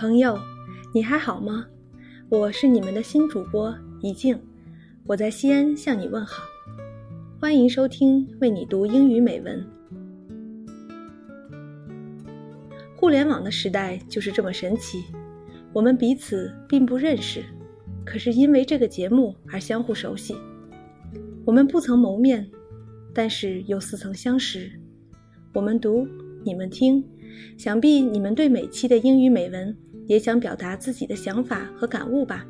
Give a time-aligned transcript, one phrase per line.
[0.00, 0.34] 朋友，
[0.94, 1.66] 你还好吗？
[2.30, 4.34] 我是你们的新主播怡静，
[5.04, 6.42] 我在西安向你问好，
[7.38, 9.62] 欢迎收听为你读英语美文。
[12.96, 15.04] 互联网的时代就是这么神奇，
[15.70, 17.44] 我们彼此并不认识，
[18.02, 20.34] 可是因为这个节目而相互熟悉。
[21.44, 22.50] 我们不曾谋面，
[23.12, 24.72] 但是又似曾相识。
[25.52, 26.08] 我们读，
[26.42, 27.04] 你们听，
[27.58, 29.76] 想必你们对每期的英语美文。
[30.10, 32.44] 也想表达自己的想法和感悟吧，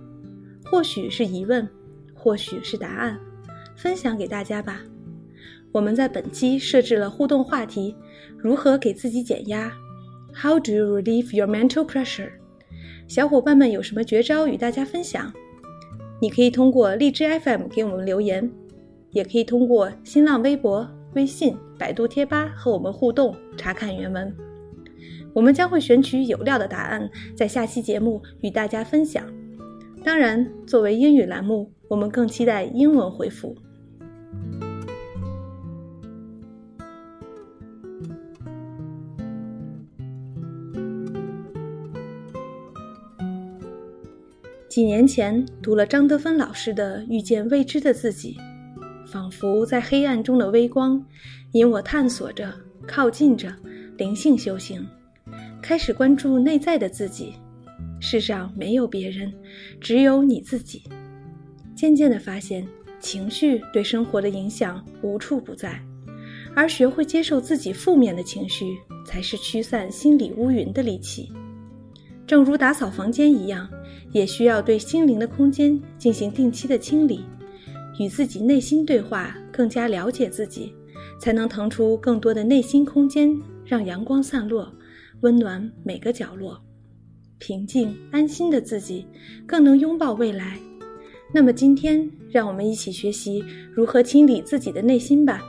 [0.64, 1.69] 或许是疑问，
[2.14, 3.20] 或许是答案，
[3.77, 4.80] 分享给大家吧。
[5.70, 7.95] 我们在本期设置了互动话题：
[8.38, 9.70] 如何给自己减压
[10.33, 12.30] ？How do you relieve your mental pressure？
[13.06, 15.31] 小伙伴们有什么绝招与大家分享？
[16.19, 18.50] 你可以通过荔枝 FM 给我们留言，
[19.11, 24.34] 也可以通过新浪微博、微信、百度贴吧和我们互动，查看原文。
[25.33, 29.25] 我们将会选取有料的答案，在下期节目与大家分享。
[30.03, 33.55] 当然，作为英语栏目，我们更期待英文回复。
[44.69, 48.39] 几年前读了张德芬老师的《遇见未知的自己》，
[49.06, 51.05] 仿佛在黑暗中的微光，
[51.53, 52.55] 引我探索着、
[52.87, 53.53] 靠近着
[53.98, 54.87] 灵性修行。
[55.62, 57.34] 开始关注内在的自己，
[58.00, 59.33] 世上没有别人，
[59.80, 60.83] 只有你自己。
[61.75, 62.66] 渐渐地发现，
[62.98, 65.81] 情绪对生活的影响无处不在，
[66.55, 71.31] 而学会接受自己负面的情绪，才是驱散心理乌云的利器。
[72.27, 73.69] 正如打扫房间一样，
[74.12, 77.25] 也需要对心灵的空间进行定期的清理，
[77.98, 80.75] 与自己内心对话，更加了解自己，
[81.19, 83.34] 才能腾出更多的内心空间，
[83.65, 84.72] 让阳光散落。
[85.22, 86.58] 温暖每个角落，
[87.38, 89.06] 平静安心的自己，
[89.47, 90.58] 更能拥抱未来。
[91.32, 95.42] 那么今天，让我们一起学习如何清理自己的内心吧。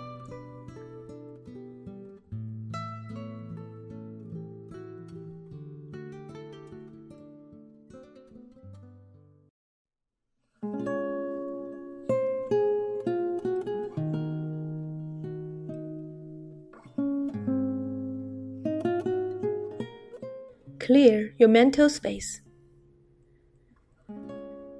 [20.85, 22.41] Clear your mental space.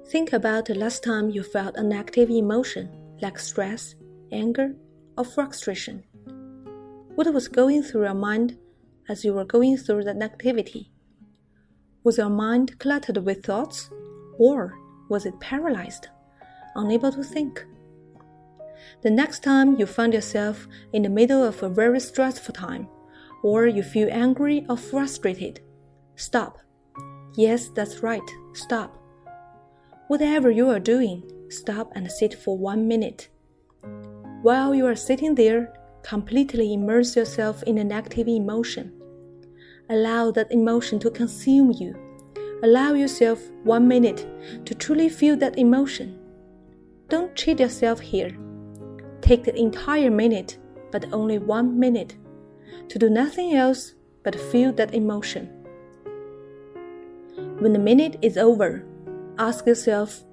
[0.08, 2.90] Think about the last time you felt a negative emotion
[3.20, 3.94] like stress,
[4.32, 4.74] anger,
[5.16, 6.02] or frustration.
[7.14, 8.58] What was going through your mind
[9.08, 10.88] as you were going through that negativity?
[12.02, 13.88] Was your mind cluttered with thoughts,
[14.40, 14.74] or
[15.08, 16.08] was it paralyzed,
[16.74, 17.64] unable to think?
[19.02, 22.88] The next time you find yourself in the middle of a very stressful time,
[23.44, 25.60] or you feel angry or frustrated,
[26.22, 26.60] Stop.
[27.34, 28.22] Yes, that's right.
[28.52, 28.96] Stop.
[30.06, 33.28] Whatever you are doing, stop and sit for one minute.
[34.42, 35.74] While you are sitting there,
[36.04, 38.92] completely immerse yourself in a negative emotion.
[39.90, 41.92] Allow that emotion to consume you.
[42.62, 44.24] Allow yourself one minute
[44.64, 46.20] to truly feel that emotion.
[47.08, 48.30] Don't cheat yourself here.
[49.22, 50.56] Take the entire minute,
[50.92, 52.14] but only one minute,
[52.90, 55.61] to do nothing else but feel that emotion.
[57.62, 58.84] When the minute is over,
[59.38, 60.24] ask yourself,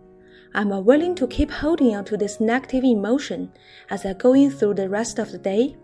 [0.56, 3.52] Am I willing to keep holding on to this negative emotion
[3.92, 5.78] as I go in through the rest of the day?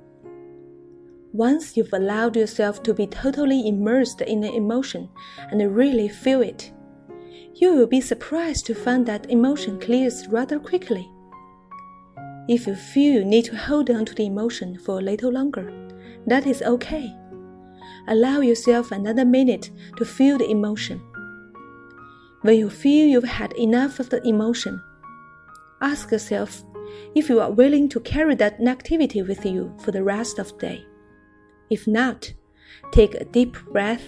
[1.33, 5.07] Once you've allowed yourself to be totally immersed in the emotion
[5.51, 6.71] and really feel it,
[7.53, 11.07] you will be surprised to find that emotion clears rather quickly.
[12.49, 15.71] If you feel you need to hold on to the emotion for a little longer,
[16.25, 17.15] that is okay.
[18.07, 21.03] Allow yourself another minute to feel the emotion
[22.45, 24.79] when you feel you've had enough of the emotion,
[25.81, 26.63] ask yourself
[27.15, 30.57] if you are willing to carry that negativity with you for the rest of the
[30.59, 30.85] day.
[31.71, 32.31] If not,
[32.91, 34.03] take a deep breath.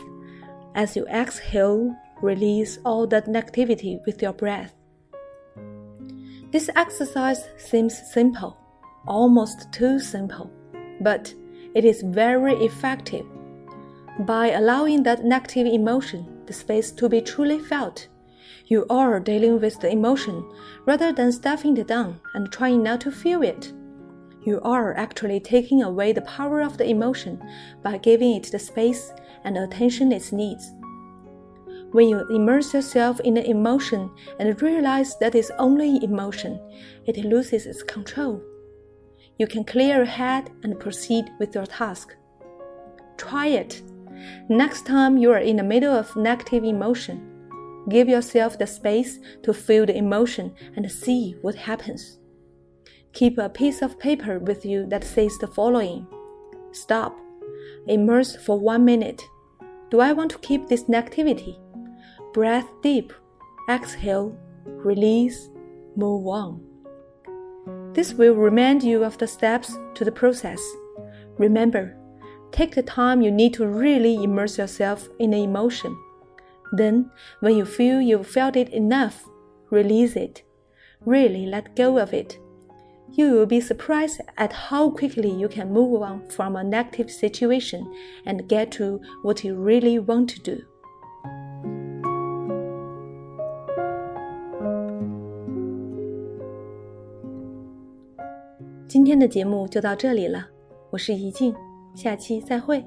[0.75, 4.75] As you exhale, release all that negativity with your breath.
[6.51, 8.55] This exercise seems simple,
[9.07, 10.51] almost too simple,
[11.01, 11.33] but
[11.73, 13.25] it is very effective.
[14.19, 18.07] By allowing that negative emotion the space to be truly felt,
[18.67, 20.49] you are dealing with the emotion
[20.85, 23.73] rather than stuffing it down and trying not to feel it.
[24.43, 27.41] You are actually taking away the power of the emotion
[27.83, 29.11] by giving it the space
[29.43, 30.71] and attention it needs.
[31.91, 36.59] When you immerse yourself in the emotion and realize that it's only emotion,
[37.05, 38.41] it loses its control.
[39.37, 42.15] You can clear your head and proceed with your task.
[43.17, 43.81] Try it.
[44.49, 47.36] Next time you are in the middle of negative emotion,
[47.89, 52.19] give yourself the space to feel the emotion and see what happens.
[53.13, 56.05] Keep a piece of paper with you that says the following
[56.71, 57.17] Stop.
[57.87, 59.23] Immerse for one minute.
[59.89, 61.57] Do I want to keep this negativity?
[62.33, 63.13] Breath deep.
[63.69, 64.37] Exhale.
[64.65, 65.49] Release.
[65.95, 66.61] Move on.
[67.93, 70.61] This will remind you of the steps to the process.
[71.37, 71.97] Remember,
[72.51, 75.97] take the time you need to really immerse yourself in the emotion.
[76.72, 79.24] Then, when you feel you've felt it enough,
[79.70, 80.42] release it.
[81.04, 82.38] Really let go of it.
[83.14, 87.84] You will be surprised at how quickly you can move on from a negative situation
[88.24, 90.62] and get to what you really want to do.
[98.88, 100.46] 今天的节目就到这里了，
[100.90, 101.54] 我是怡静，
[101.94, 102.82] 下期再会。